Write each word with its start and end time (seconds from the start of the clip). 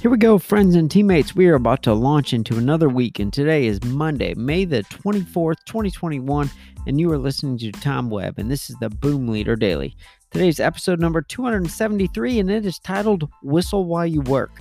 Here 0.00 0.12
we 0.12 0.16
go, 0.16 0.38
friends 0.38 0.76
and 0.76 0.88
teammates. 0.88 1.34
We 1.34 1.48
are 1.48 1.56
about 1.56 1.82
to 1.82 1.92
launch 1.92 2.32
into 2.32 2.56
another 2.56 2.88
week, 2.88 3.18
and 3.18 3.32
today 3.32 3.66
is 3.66 3.82
Monday, 3.82 4.32
May 4.34 4.64
the 4.64 4.84
24th, 4.84 5.56
2021, 5.66 6.48
and 6.86 7.00
you 7.00 7.10
are 7.10 7.18
listening 7.18 7.58
to 7.58 7.72
Tom 7.72 8.08
Webb, 8.08 8.38
and 8.38 8.48
this 8.48 8.70
is 8.70 8.76
the 8.76 8.90
Boom 8.90 9.26
Leader 9.26 9.56
Daily. 9.56 9.96
Today's 10.30 10.60
episode 10.60 11.00
number 11.00 11.20
273, 11.20 12.38
and 12.38 12.48
it 12.48 12.64
is 12.64 12.78
titled 12.78 13.28
Whistle 13.42 13.86
While 13.86 14.06
You 14.06 14.20
Work. 14.20 14.60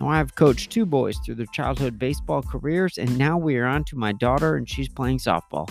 Now, 0.00 0.08
I 0.08 0.16
have 0.16 0.36
coached 0.36 0.72
two 0.72 0.86
boys 0.86 1.18
through 1.18 1.34
their 1.34 1.46
childhood 1.52 1.98
baseball 1.98 2.40
careers, 2.42 2.96
and 2.96 3.18
now 3.18 3.36
we 3.36 3.58
are 3.58 3.66
on 3.66 3.84
to 3.84 3.96
my 3.96 4.12
daughter, 4.12 4.56
and 4.56 4.66
she's 4.66 4.88
playing 4.88 5.18
softball. 5.18 5.68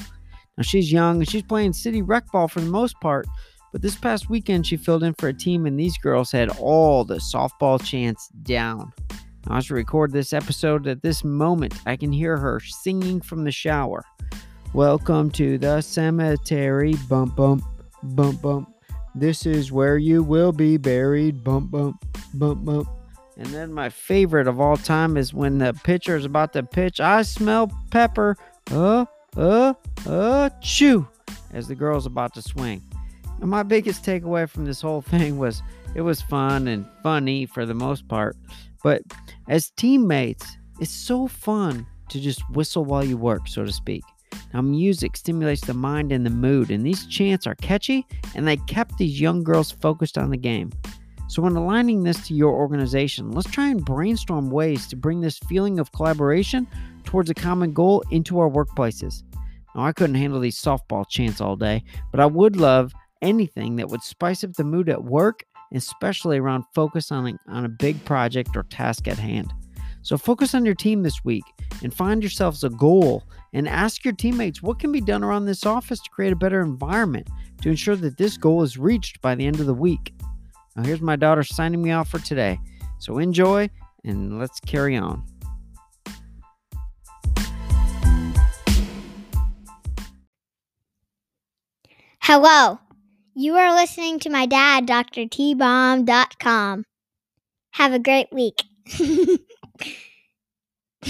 Now, 0.58 0.62
she's 0.62 0.91
young, 0.91 1.18
and 1.18 1.27
she's 1.27 1.41
playing 1.41 1.73
city 1.73 2.04
rec 2.04 2.31
ball 2.31 2.48
for 2.48 2.59
the 2.59 2.70
most 2.70 2.94
part, 3.02 3.26
but 3.72 3.81
this 3.81 3.95
past 3.95 4.30
weekend, 4.30 4.68
she 4.68 4.77
filled 4.77 5.04
in 5.04 5.13
for 5.16 5.27
a 5.27 5.34
team, 5.34 5.66
and 5.66 5.80
these 5.80 5.98
girls 5.98 6.31
had 6.31 6.49
all 6.59 7.04
the 7.04 7.16
softball 7.16 7.84
chants 7.84 8.27
down. 8.44 8.94
As 9.50 9.72
I 9.72 9.76
record 9.76 10.12
this 10.12 10.34
episode 10.34 10.88
at 10.88 11.02
this 11.02 11.24
moment, 11.24 11.74
I 11.86 11.96
can 11.96 12.12
hear 12.12 12.36
her 12.38 12.60
singing 12.60 13.22
from 13.22 13.46
the 13.46 13.52
shower. 13.52 14.04
Welcome 14.73 15.32
to 15.32 15.58
the 15.58 15.80
cemetery, 15.82 16.96
bump, 17.08 17.38
bump, 17.38 17.64
bump, 18.04 18.42
bump. 18.42 18.73
This 19.16 19.46
is 19.46 19.72
where 19.72 19.98
you 19.98 20.22
will 20.22 20.52
be 20.52 20.76
buried, 20.76 21.46
bump, 21.46 21.72
bump, 21.72 22.06
bump, 22.34 22.66
bump. 22.66 22.90
And 23.38 23.48
then 23.48 23.72
my 23.72 23.88
favorite 23.88 24.48
of 24.48 24.60
all 24.60 24.76
time 24.76 25.16
is 25.16 25.34
when 25.34 25.59
the 25.59 25.73
pitcher 25.84 26.18
is 26.18 26.26
about 26.26 26.52
to 26.54 26.64
pitch. 26.64 27.00
I 27.00 27.22
smell 27.22 27.72
pepper. 27.90 28.36
Uh, 28.70 29.06
uh, 29.38 29.73
uh, 30.06 30.50
chew. 30.62 31.08
As 31.54 31.70
the 31.70 31.76
girl's 31.76 32.06
about 32.06 32.34
to 32.34 32.42
swing. 32.42 32.82
And 33.39 33.50
my 33.50 33.64
biggest 33.64 34.04
takeaway 34.04 34.50
from 34.50 34.66
this 34.66 34.82
whole 34.82 35.02
thing 35.02 35.38
was 35.38 35.61
it 35.95 36.02
was 36.02 36.22
fun 36.22 36.67
and 36.67 36.86
funny 37.02 37.45
for 37.45 37.66
the 37.66 37.73
most 37.73 38.08
part. 38.08 38.36
But 38.83 39.02
as 39.47 39.72
teammates, 39.72 40.45
it's 40.80 40.92
so 40.92 41.28
fun 41.28 41.86
to 42.09 42.20
just 42.20 42.42
whistle 42.52 42.86
while 42.86 43.03
you 43.03 43.17
work, 43.17 43.47
so 43.47 43.66
to 43.66 43.72
speak. 43.72 44.03
Now, 44.53 44.61
music 44.61 45.17
stimulates 45.17 45.61
the 45.61 45.73
mind 45.73 46.11
and 46.11 46.25
the 46.25 46.30
mood, 46.30 46.72
and 46.72 46.86
these 46.86 47.05
chants 47.08 47.45
are 47.48 47.55
catchy 47.55 48.05
and 48.36 48.48
they 48.48 48.58
kept 48.58 48.98
these 48.98 49.20
young 49.20 49.44
girls 49.44 49.72
focused 49.72 50.17
on 50.17 50.30
the 50.30 50.38
game. 50.38 50.72
So, 51.28 51.42
when 51.42 51.55
aligning 51.55 52.03
this 52.03 52.25
to 52.28 52.33
your 52.33 52.53
organization, 52.53 53.31
let's 53.31 53.52
try 53.52 53.67
and 53.67 53.83
brainstorm 53.83 54.50
ways 54.50 54.88
to 54.88 54.95
bring 54.95 55.20
this 55.20 55.39
feeling 55.50 55.80
of 55.80 55.92
collaboration 55.92 56.67
towards 57.03 57.30
a 57.30 57.33
common 57.33 57.73
goal 57.73 58.03
into 58.11 58.39
our 58.39 58.50
workplaces. 58.50 59.23
Now, 59.75 59.83
I 59.83 59.92
couldn't 59.92 60.16
handle 60.16 60.39
these 60.39 60.59
softball 60.59 61.08
chants 61.08 61.42
all 61.42 61.58
day, 61.58 61.83
but 62.11 62.22
I 62.22 62.25
would 62.25 62.55
love 62.55 62.94
anything 63.22 63.75
that 63.75 63.89
would 63.89 64.03
spice 64.03 64.44
up 64.44 64.53
the 64.53 64.64
mood 64.64 64.89
at 64.89 65.03
work, 65.03 65.44
especially 65.73 66.38
around 66.38 66.64
focus 66.73 67.12
on 67.12 67.28
a, 67.28 67.52
on 67.52 67.66
a 67.66 67.70
big 67.70 68.04
project 68.06 68.56
or 68.56 68.64
task 68.64 69.08
at 69.08 69.18
hand. 69.18 69.54
So 70.02 70.18
focus 70.18 70.56
on 70.56 70.66
your 70.66 70.76
team 70.76 71.04
this 71.04 71.26
week 71.26 71.44
and 71.84 71.94
find 71.94 72.23
yourselves 72.23 72.64
a 72.64 72.70
goal 72.70 73.23
and 73.54 73.68
ask 73.68 74.06
your 74.06 74.14
teammates 74.14 74.62
what 74.62 74.80
can 74.80 74.92
be 74.92 75.02
done 75.02 75.23
around 75.23 75.45
this 75.45 75.66
office 75.66 76.00
to 76.00 76.10
create 76.10 76.32
a 76.32 76.38
better 76.38 76.62
environment 76.62 77.28
to 77.62 77.70
ensure 77.70 77.95
that 77.98 78.18
this 78.18 78.38
goal 78.38 78.64
is 78.64 78.78
reached 78.78 79.22
by 79.22 79.36
the 79.36 79.45
end 79.45 79.60
of 79.60 79.66
the 79.66 79.73
week. 79.73 80.14
Now, 80.76 80.84
here's 80.84 81.02
my 81.02 81.16
daughter 81.16 81.44
signing 81.44 81.82
me 81.82 81.92
off 81.92 82.10
for 82.10 82.20
today. 82.20 82.60
So 83.00 83.18
enjoy 83.18 83.70
and 84.06 84.40
let's 84.40 84.60
carry 84.62 84.95
on. 84.95 85.23
Hello. 92.22 92.80
You 93.39 93.53
are 93.53 93.71
listening 93.71 94.17
to 94.21 94.31
my 94.31 94.47
dad, 94.47 94.88
drtbomb.com. 94.88 96.85
Have 97.73 97.93
a 97.93 97.99
great 97.99 98.30
week. 98.31 98.64